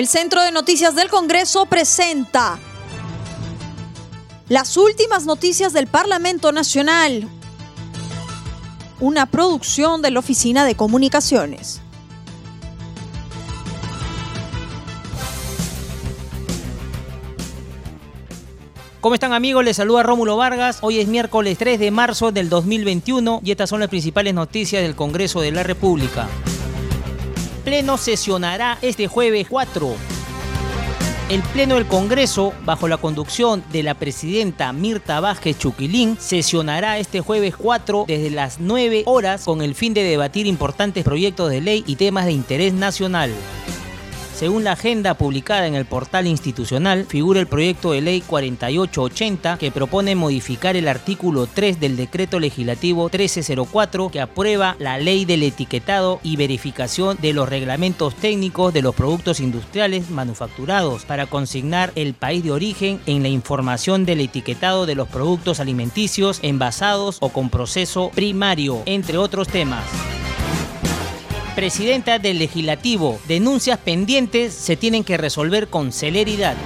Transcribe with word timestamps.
El 0.00 0.08
Centro 0.08 0.42
de 0.42 0.50
Noticias 0.50 0.94
del 0.94 1.10
Congreso 1.10 1.66
presenta 1.66 2.58
las 4.48 4.78
últimas 4.78 5.26
noticias 5.26 5.74
del 5.74 5.88
Parlamento 5.88 6.52
Nacional, 6.52 7.28
una 8.98 9.26
producción 9.26 10.00
de 10.00 10.10
la 10.10 10.20
Oficina 10.20 10.64
de 10.64 10.74
Comunicaciones. 10.74 11.82
¿Cómo 19.02 19.14
están 19.14 19.34
amigos? 19.34 19.62
Les 19.66 19.76
saluda 19.76 20.02
Rómulo 20.02 20.38
Vargas. 20.38 20.78
Hoy 20.80 20.98
es 20.98 21.08
miércoles 21.08 21.58
3 21.58 21.78
de 21.78 21.90
marzo 21.90 22.32
del 22.32 22.48
2021 22.48 23.42
y 23.44 23.50
estas 23.50 23.68
son 23.68 23.80
las 23.80 23.90
principales 23.90 24.32
noticias 24.32 24.82
del 24.82 24.96
Congreso 24.96 25.42
de 25.42 25.52
la 25.52 25.62
República. 25.62 26.26
Pleno 27.60 27.98
sesionará 27.98 28.78
este 28.82 29.06
jueves 29.06 29.46
4. 29.48 29.94
El 31.28 31.42
Pleno 31.42 31.76
del 31.76 31.86
Congreso, 31.86 32.52
bajo 32.64 32.88
la 32.88 32.96
conducción 32.96 33.62
de 33.70 33.82
la 33.82 33.94
presidenta 33.94 34.72
Mirta 34.72 35.20
Vázquez 35.20 35.58
Chuquilín, 35.58 36.16
sesionará 36.18 36.98
este 36.98 37.20
jueves 37.20 37.54
4 37.56 38.06
desde 38.08 38.30
las 38.30 38.58
9 38.58 39.04
horas 39.06 39.44
con 39.44 39.62
el 39.62 39.74
fin 39.74 39.94
de 39.94 40.02
debatir 40.02 40.46
importantes 40.46 41.04
proyectos 41.04 41.50
de 41.50 41.60
ley 41.60 41.84
y 41.86 41.96
temas 41.96 42.24
de 42.24 42.32
interés 42.32 42.72
nacional. 42.72 43.30
Según 44.40 44.64
la 44.64 44.72
agenda 44.72 45.12
publicada 45.12 45.66
en 45.66 45.74
el 45.74 45.84
portal 45.84 46.26
institucional, 46.26 47.04
figura 47.04 47.40
el 47.40 47.46
proyecto 47.46 47.92
de 47.92 48.00
ley 48.00 48.22
4880 48.22 49.58
que 49.58 49.70
propone 49.70 50.14
modificar 50.14 50.76
el 50.76 50.88
artículo 50.88 51.46
3 51.46 51.78
del 51.78 51.98
decreto 51.98 52.40
legislativo 52.40 53.10
1304 53.10 54.08
que 54.08 54.22
aprueba 54.22 54.76
la 54.78 54.96
ley 54.96 55.26
del 55.26 55.42
etiquetado 55.42 56.20
y 56.22 56.36
verificación 56.36 57.18
de 57.20 57.34
los 57.34 57.50
reglamentos 57.50 58.14
técnicos 58.14 58.72
de 58.72 58.80
los 58.80 58.94
productos 58.94 59.40
industriales 59.40 60.08
manufacturados 60.08 61.04
para 61.04 61.26
consignar 61.26 61.92
el 61.94 62.14
país 62.14 62.42
de 62.42 62.52
origen 62.52 62.98
en 63.04 63.22
la 63.22 63.28
información 63.28 64.06
del 64.06 64.22
etiquetado 64.22 64.86
de 64.86 64.94
los 64.94 65.08
productos 65.08 65.60
alimenticios 65.60 66.38
envasados 66.40 67.18
o 67.20 67.28
con 67.28 67.50
proceso 67.50 68.10
primario, 68.14 68.80
entre 68.86 69.18
otros 69.18 69.48
temas 69.48 69.84
presidenta 71.60 72.18
del 72.18 72.38
legislativo. 72.38 73.20
Denuncias 73.28 73.78
pendientes 73.78 74.54
se 74.54 74.76
tienen 74.76 75.04
que 75.04 75.18
resolver 75.18 75.68
con 75.68 75.92
celeridad. 75.92 76.56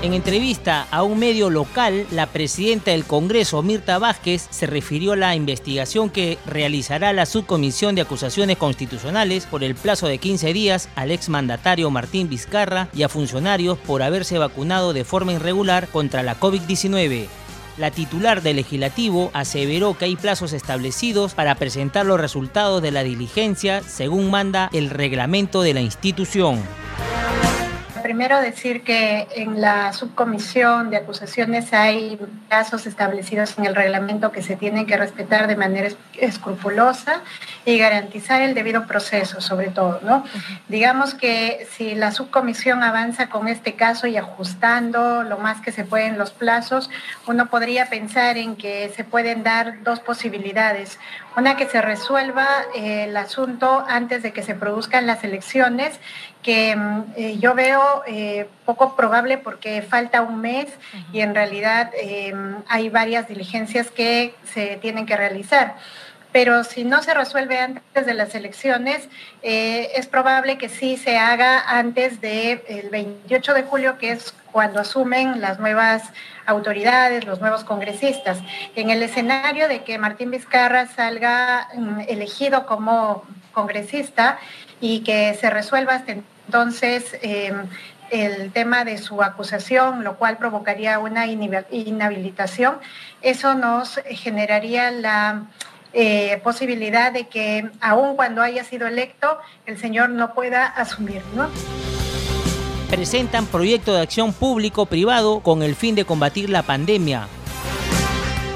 En 0.00 0.14
entrevista 0.14 0.86
a 0.90 1.02
un 1.02 1.18
medio 1.18 1.50
local, 1.50 2.06
la 2.10 2.24
presidenta 2.24 2.92
del 2.92 3.04
Congreso, 3.04 3.62
Mirta 3.62 3.98
Vázquez, 3.98 4.48
se 4.48 4.64
refirió 4.64 5.12
a 5.12 5.16
la 5.16 5.36
investigación 5.36 6.08
que 6.08 6.38
realizará 6.46 7.12
la 7.12 7.26
Subcomisión 7.26 7.94
de 7.94 8.00
Acusaciones 8.00 8.56
Constitucionales 8.56 9.44
por 9.44 9.62
el 9.62 9.74
plazo 9.74 10.06
de 10.06 10.16
15 10.16 10.54
días 10.54 10.88
al 10.94 11.10
exmandatario 11.10 11.90
Martín 11.90 12.30
Vizcarra 12.30 12.88
y 12.94 13.02
a 13.02 13.10
funcionarios 13.10 13.76
por 13.76 14.02
haberse 14.02 14.38
vacunado 14.38 14.94
de 14.94 15.04
forma 15.04 15.34
irregular 15.34 15.88
contra 15.88 16.22
la 16.22 16.40
COVID-19. 16.40 17.26
La 17.76 17.90
titular 17.90 18.42
del 18.42 18.56
legislativo 18.56 19.30
aseveró 19.34 19.98
que 19.98 20.06
hay 20.06 20.16
plazos 20.16 20.54
establecidos 20.54 21.34
para 21.34 21.54
presentar 21.56 22.06
los 22.06 22.18
resultados 22.18 22.80
de 22.80 22.90
la 22.90 23.02
diligencia 23.02 23.82
según 23.82 24.30
manda 24.30 24.70
el 24.72 24.88
reglamento 24.88 25.60
de 25.60 25.74
la 25.74 25.82
institución 25.82 26.62
primero 28.06 28.40
decir 28.40 28.84
que 28.84 29.26
en 29.34 29.60
la 29.60 29.92
subcomisión 29.92 30.90
de 30.90 30.98
acusaciones 30.98 31.72
hay 31.72 32.16
plazos 32.48 32.86
establecidos 32.86 33.58
en 33.58 33.66
el 33.66 33.74
reglamento 33.74 34.30
que 34.30 34.42
se 34.42 34.54
tienen 34.54 34.86
que 34.86 34.96
respetar 34.96 35.48
de 35.48 35.56
manera 35.56 35.88
escrupulosa 36.16 37.22
y 37.64 37.76
garantizar 37.78 38.42
el 38.42 38.54
debido 38.54 38.86
proceso, 38.86 39.40
sobre 39.40 39.70
todo, 39.70 39.98
¿no? 40.04 40.22
Digamos 40.68 41.14
que 41.14 41.66
si 41.72 41.96
la 41.96 42.12
subcomisión 42.12 42.84
avanza 42.84 43.28
con 43.28 43.48
este 43.48 43.74
caso 43.74 44.06
y 44.06 44.16
ajustando 44.16 45.24
lo 45.24 45.38
más 45.38 45.60
que 45.60 45.72
se 45.72 45.82
pueden 45.82 46.16
los 46.16 46.30
plazos, 46.30 46.88
uno 47.26 47.46
podría 47.46 47.90
pensar 47.90 48.38
en 48.38 48.54
que 48.54 48.92
se 48.94 49.02
pueden 49.02 49.42
dar 49.42 49.82
dos 49.82 49.98
posibilidades. 49.98 51.00
Una 51.36 51.54
que 51.58 51.66
se 51.66 51.82
resuelva 51.82 52.46
eh, 52.74 53.04
el 53.04 53.16
asunto 53.16 53.84
antes 53.86 54.22
de 54.22 54.32
que 54.32 54.42
se 54.42 54.54
produzcan 54.54 55.06
las 55.06 55.22
elecciones, 55.22 56.00
que 56.42 56.74
mm, 56.74 57.04
eh, 57.14 57.38
yo 57.38 57.54
veo 57.54 58.02
eh, 58.06 58.48
poco 58.64 58.96
probable 58.96 59.36
porque 59.36 59.82
falta 59.82 60.22
un 60.22 60.40
mes 60.40 60.68
y 61.12 61.20
en 61.20 61.34
realidad 61.34 61.90
hay 62.68 62.88
varias 62.88 63.28
diligencias 63.28 63.90
que 63.90 64.34
se 64.44 64.76
tienen 64.76 65.04
que 65.04 65.16
realizar 65.16 65.76
pero 66.36 66.64
si 66.64 66.84
no 66.84 67.02
se 67.02 67.14
resuelve 67.14 67.58
antes 67.58 68.04
de 68.04 68.12
las 68.12 68.34
elecciones, 68.34 69.08
es 69.40 70.06
probable 70.06 70.58
que 70.58 70.68
sí 70.68 70.98
se 70.98 71.16
haga 71.16 71.60
antes 71.66 72.20
del 72.20 72.90
28 72.90 73.54
de 73.54 73.62
julio, 73.62 73.96
que 73.96 74.10
es 74.10 74.34
cuando 74.52 74.80
asumen 74.80 75.40
las 75.40 75.58
nuevas 75.58 76.02
autoridades, 76.44 77.24
los 77.24 77.40
nuevos 77.40 77.64
congresistas. 77.64 78.40
En 78.74 78.90
el 78.90 79.02
escenario 79.02 79.66
de 79.66 79.82
que 79.82 79.96
Martín 79.96 80.30
Vizcarra 80.30 80.88
salga 80.88 81.68
mm, 81.74 82.00
elegido 82.06 82.66
como 82.66 83.24
congresista 83.52 84.38
y 84.78 85.00
que 85.04 85.32
se 85.40 85.48
resuelva 85.48 85.94
hasta 85.94 86.16
entonces 86.46 87.16
em, 87.22 87.62
el 88.10 88.52
tema 88.52 88.84
de 88.84 88.98
su 88.98 89.22
acusación, 89.22 90.04
lo 90.04 90.18
cual 90.18 90.36
provocaría 90.36 90.98
una 90.98 91.24
inhabilitación, 91.24 92.76
eso 93.22 93.54
nos 93.54 93.98
generaría 94.10 94.90
la 94.90 95.46
eh, 95.98 96.40
posibilidad 96.44 97.10
de 97.10 97.26
que 97.26 97.70
aun 97.80 98.16
cuando 98.16 98.42
haya 98.42 98.62
sido 98.64 98.86
electo, 98.86 99.38
el 99.64 99.78
señor 99.78 100.10
no 100.10 100.34
pueda 100.34 100.66
asumir, 100.66 101.22
¿no? 101.34 101.48
presentan 102.90 103.46
proyecto 103.46 103.94
de 103.94 104.00
acción 104.00 104.32
público-privado 104.32 105.40
con 105.40 105.62
el 105.62 105.74
fin 105.74 105.94
de 105.94 106.04
combatir 106.04 106.48
la 106.50 106.62
pandemia. 106.62 107.26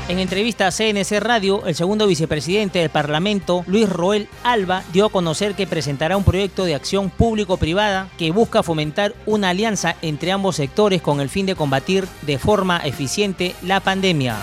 En 0.08 0.18
entrevista 0.18 0.66
a 0.66 0.70
CNC 0.72 1.20
Radio, 1.20 1.64
el 1.66 1.74
segundo 1.74 2.06
vicepresidente 2.06 2.80
del 2.80 2.90
Parlamento, 2.90 3.64
Luis 3.66 3.88
Roel 3.88 4.28
Alba, 4.42 4.82
dio 4.92 5.06
a 5.06 5.10
conocer 5.10 5.54
que 5.54 5.66
presentará 5.66 6.16
un 6.16 6.24
proyecto 6.24 6.64
de 6.64 6.74
acción 6.74 7.10
público-privada 7.10 8.08
que 8.18 8.32
busca 8.32 8.62
fomentar 8.62 9.14
una 9.24 9.50
alianza 9.50 9.96
entre 10.02 10.32
ambos 10.32 10.56
sectores 10.56 11.00
con 11.00 11.20
el 11.20 11.28
fin 11.28 11.46
de 11.46 11.54
combatir 11.54 12.06
de 12.22 12.38
forma 12.38 12.78
eficiente 12.78 13.54
la 13.62 13.80
pandemia. 13.80 14.36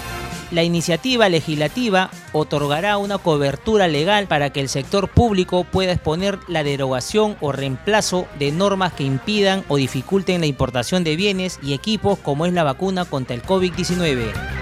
La 0.52 0.64
iniciativa 0.64 1.28
legislativa 1.28 2.10
otorgará 2.32 2.98
una 2.98 3.18
cobertura 3.18 3.88
legal 3.88 4.28
para 4.28 4.50
que 4.52 4.62
el 4.62 4.70
sector 4.70 5.10
público 5.10 5.66
pueda 5.66 5.92
exponer 5.92 6.40
la 6.48 6.64
derogación 6.64 7.36
o 7.42 7.52
reemplazo 7.52 8.28
de 8.40 8.54
normas 8.54 8.94
que 8.94 9.04
impidan 9.04 9.66
o 9.68 9.76
dificulten 9.76 10.40
la 10.40 10.48
importación 10.48 11.04
de 11.04 11.18
bienes 11.18 11.60
y 11.62 11.74
equipos 11.74 12.18
como 12.20 12.46
es 12.46 12.54
la 12.54 12.64
vacuna 12.64 13.04
contra 13.04 13.36
el 13.36 13.44
COVID-19. 13.44 14.57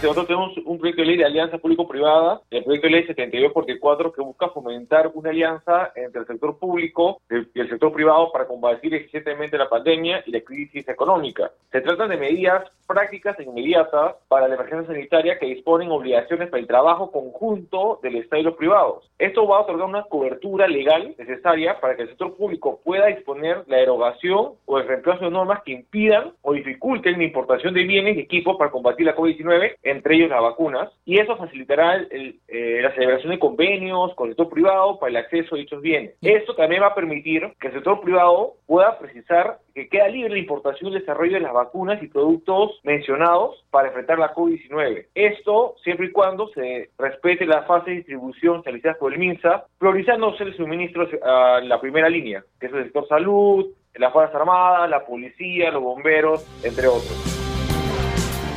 Nosotros 0.00 0.28
tenemos 0.28 0.56
un 0.64 0.78
proyecto 0.78 1.02
de 1.02 1.08
ley 1.08 1.16
de 1.16 1.24
alianza 1.24 1.58
público-privada, 1.58 2.40
el 2.52 2.62
proyecto 2.62 2.86
de 2.86 2.92
ley 2.92 3.06
72 3.08 3.52
4 3.80 4.12
que 4.12 4.22
busca 4.22 4.48
fomentar 4.50 5.10
una 5.12 5.30
alianza 5.30 5.90
entre 5.96 6.20
el 6.20 6.26
sector 6.28 6.56
público 6.56 7.20
y 7.28 7.60
el 7.60 7.68
sector 7.68 7.92
privado 7.92 8.30
para 8.30 8.46
combatir 8.46 8.94
eficientemente 8.94 9.58
la 9.58 9.68
pandemia 9.68 10.22
y 10.24 10.30
la 10.30 10.40
crisis 10.42 10.88
económica. 10.88 11.50
Se 11.72 11.80
trata 11.80 12.06
de 12.06 12.16
medidas 12.16 12.70
prácticas 12.86 13.38
e 13.40 13.42
inmediatas 13.42 14.14
para 14.28 14.46
la 14.46 14.54
emergencia 14.54 14.86
sanitaria 14.86 15.36
que 15.38 15.46
disponen 15.46 15.90
obligaciones 15.90 16.48
para 16.48 16.60
el 16.60 16.68
trabajo 16.68 17.10
conjunto 17.10 17.98
del 18.00 18.16
Estado 18.16 18.40
y 18.40 18.44
los 18.44 18.56
privados. 18.56 19.10
Esto 19.18 19.48
va 19.48 19.58
a 19.58 19.60
otorgar 19.62 19.88
una 19.88 20.04
cobertura 20.04 20.68
legal 20.68 21.14
necesaria 21.18 21.80
para 21.80 21.96
que 21.96 22.02
el 22.02 22.08
sector 22.08 22.36
público 22.36 22.80
pueda 22.84 23.06
disponer 23.06 23.64
la 23.66 23.78
derogación 23.78 24.52
o 24.64 24.78
el 24.78 24.86
reemplazo 24.86 25.24
de 25.24 25.30
normas 25.32 25.62
que 25.64 25.72
impidan 25.72 26.32
o 26.42 26.52
dificulten 26.52 27.18
la 27.18 27.24
importación 27.24 27.74
de 27.74 27.82
bienes 27.82 28.16
y 28.16 28.20
equipos 28.20 28.56
para 28.56 28.70
combatir 28.70 29.04
la 29.04 29.16
COVID-19 29.16 29.74
entre 29.90 30.16
ellos 30.16 30.30
las 30.30 30.42
vacunas, 30.42 30.90
y 31.04 31.18
eso 31.18 31.36
facilitará 31.36 32.02
eh, 32.10 32.80
la 32.82 32.94
celebración 32.94 33.32
de 33.32 33.38
convenios 33.38 34.14
con 34.14 34.28
el 34.28 34.36
sector 34.36 34.48
privado 34.52 34.98
para 34.98 35.10
el 35.10 35.16
acceso 35.16 35.54
a 35.54 35.58
dichos 35.58 35.82
bienes. 35.82 36.14
Esto 36.20 36.54
también 36.54 36.82
va 36.82 36.88
a 36.88 36.94
permitir 36.94 37.52
que 37.60 37.68
el 37.68 37.74
sector 37.74 38.00
privado 38.00 38.54
pueda 38.66 38.98
precisar 38.98 39.58
que 39.74 39.88
queda 39.88 40.08
libre 40.08 40.30
la 40.30 40.38
importación 40.38 40.90
y 40.90 40.98
desarrollo 40.98 41.34
de 41.34 41.40
las 41.40 41.52
vacunas 41.52 42.02
y 42.02 42.08
productos 42.08 42.80
mencionados 42.82 43.64
para 43.70 43.88
enfrentar 43.88 44.18
la 44.18 44.34
COVID-19. 44.34 45.06
Esto 45.14 45.76
siempre 45.84 46.06
y 46.06 46.12
cuando 46.12 46.48
se 46.48 46.90
respete 46.98 47.46
la 47.46 47.62
fase 47.62 47.90
de 47.90 47.96
distribución 47.98 48.62
realizada 48.64 48.96
por 48.98 49.12
el 49.12 49.18
MINSA, 49.18 49.66
priorizándose 49.78 50.44
el 50.44 50.56
suministro 50.56 51.08
a 51.22 51.60
la 51.60 51.80
primera 51.80 52.08
línea, 52.08 52.42
que 52.58 52.66
es 52.66 52.72
el 52.72 52.84
sector 52.84 53.06
salud, 53.08 53.66
las 53.94 54.12
Fuerzas 54.12 54.34
Armadas, 54.34 54.88
la 54.88 55.04
policía, 55.04 55.70
los 55.70 55.82
bomberos, 55.82 56.46
entre 56.64 56.86
otros. 56.86 57.37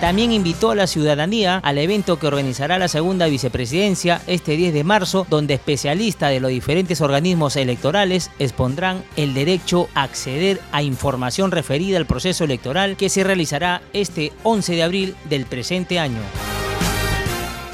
También 0.02 0.32
invitó 0.32 0.72
a 0.72 0.76
la 0.76 0.88
ciudadanía 0.88 1.60
al 1.60 1.78
evento 1.78 2.18
que 2.18 2.26
organizará 2.26 2.80
la 2.80 2.88
segunda 2.88 3.28
vicepresidencia 3.28 4.20
este 4.26 4.58
10 4.58 4.74
de 4.74 4.84
marzo, 4.84 5.28
donde 5.30 5.54
especialistas 5.54 6.32
de 6.32 6.40
los 6.40 6.50
diferentes 6.50 7.02
organismos 7.02 7.56
electorales 7.56 8.32
expondrán 8.40 9.04
el 9.16 9.36
derecho 9.36 9.90
a 9.94 10.02
acceder 10.02 10.58
a 10.72 10.82
información 10.82 11.52
referida 11.52 12.00
al 12.00 12.08
proceso 12.08 12.46
electoral 12.46 12.98
que 12.98 13.10
se 13.10 13.24
realizará 13.24 13.84
este 13.94 14.32
11 14.42 14.74
de 14.74 14.82
abril 14.82 15.16
del 15.30 15.46
presente 15.46 16.00
año. 16.00 16.22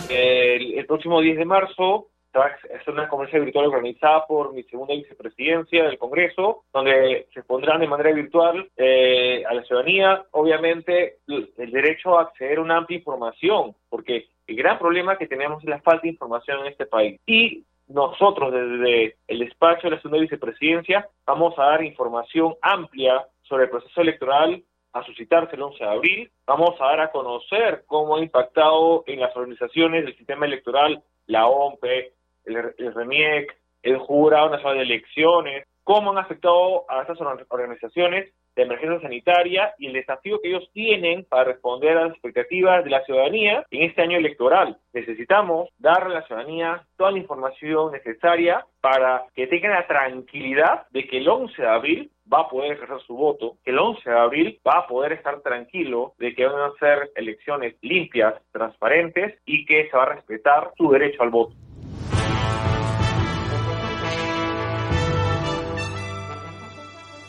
El, 0.10 0.86
próximo 0.86 1.22
10 1.22 1.38
de 1.38 1.46
marzo 1.46 2.08
hacer 2.42 2.94
una 2.94 3.08
conferencia 3.08 3.40
virtual 3.40 3.68
organizada 3.68 4.26
por 4.26 4.54
mi 4.54 4.64
segunda 4.64 4.94
vicepresidencia 4.94 5.86
del 5.86 5.98
Congreso, 5.98 6.64
donde 6.74 7.28
se 7.34 7.44
pondrán 7.44 7.82
de 7.82 7.88
manera 7.88 8.12
virtual 8.12 8.70
eh, 8.78 9.44
a 9.48 9.54
la 9.54 9.64
ciudadanía, 9.64 10.24
obviamente, 10.32 11.18
el 11.28 11.72
derecho 11.72 12.18
a 12.18 12.24
acceder 12.24 12.58
a 12.58 12.62
una 12.62 12.78
amplia 12.78 12.98
información, 12.98 13.76
porque 13.90 14.28
el 14.48 14.56
gran 14.56 14.80
problema 14.80 15.18
que 15.18 15.28
tenemos 15.28 15.64
es 15.64 15.70
la 15.70 15.82
falta 15.82 16.04
de 16.04 16.10
información 16.10 16.62
en 16.62 16.68
este 16.68 16.86
país. 16.86 17.20
Y 17.26 17.66
nosotros 17.88 18.52
desde 18.52 19.16
el 19.28 19.40
despacho 19.40 19.88
de 19.88 19.96
la 19.96 20.02
segunda 20.02 20.22
vicepresidencia 20.22 21.08
vamos 21.26 21.58
a 21.58 21.64
dar 21.64 21.84
información 21.84 22.56
amplia 22.62 23.26
sobre 23.44 23.66
el 23.66 23.70
proceso 23.70 24.02
electoral 24.02 24.64
a 24.94 25.04
suscitarse 25.04 25.56
el 25.56 25.62
11 25.62 25.84
de 25.84 25.90
abril. 25.90 26.32
Vamos 26.46 26.76
a 26.80 26.86
dar 26.86 27.02
a 27.02 27.12
conocer 27.12 27.84
cómo 27.86 28.16
ha 28.16 28.22
impactado 28.22 29.04
en 29.08 29.20
las 29.20 29.36
organizaciones 29.36 30.06
del 30.06 30.18
sistema 30.18 30.46
electoral 30.46 31.02
la 31.28 31.48
OMPE, 31.48 32.14
el, 32.48 32.74
el 32.78 32.94
REMIEC, 32.94 33.56
el 33.84 33.98
Jurado 33.98 34.50
Nacional 34.50 34.78
de 34.78 34.84
Elecciones, 34.84 35.68
cómo 35.84 36.12
han 36.12 36.18
afectado 36.18 36.84
a 36.90 37.02
estas 37.02 37.20
organizaciones 37.50 38.34
de 38.58 38.64
emergencia 38.64 39.00
sanitaria 39.00 39.74
y 39.78 39.88
el 39.88 39.94
desafío 39.94 40.42
que 40.42 40.50
ellos 40.50 40.70
tienen 40.74 41.26
para 41.30 41.46
responder 41.46 41.96
a 41.96 42.06
las 42.08 42.12
expectativas 42.12 42.84
de 42.84 42.90
la 42.90 43.06
ciudadanía 43.06 43.64
en 43.72 43.84
este 43.84 44.02
año 44.02 44.18
electoral. 44.18 44.78
Necesitamos 44.92 45.70
darle 45.78 46.16
a 46.16 46.20
la 46.20 46.28
ciudadanía 46.28 46.84
toda 46.98 47.12
la 47.12 47.20
información 47.20 47.94
necesaria 47.94 48.66
para 48.82 49.26
que 49.34 49.48
tengan 49.48 49.72
la 49.72 49.88
tranquilidad 49.88 50.88
de 50.90 51.08
que 51.08 51.20
el 51.20 51.30
11 51.30 51.62
de 51.62 51.68
abril 51.70 52.12
va 52.32 52.42
a 52.42 52.50
poder 52.50 52.74
ejercer 52.74 53.00
su 53.06 53.16
voto, 53.16 53.58
que 53.64 53.72
el 53.72 53.80
11 53.80 54.10
de 54.10 54.20
abril 54.20 54.60
va 54.68 54.80
a 54.80 54.88
poder 54.88 55.14
estar 55.14 55.40
tranquilo 55.42 56.14
de 56.18 56.36
que 56.36 56.48
van 56.48 56.70
a 56.70 56.74
ser 56.80 57.12
elecciones 57.16 57.76
limpias, 57.82 58.34
transparentes 58.52 59.40
y 59.46 59.66
que 59.66 59.88
se 59.90 59.96
va 59.96 60.04
a 60.04 60.16
respetar 60.16 60.72
su 60.76 60.90
derecho 60.92 61.24
al 61.24 61.30
voto. 61.30 61.56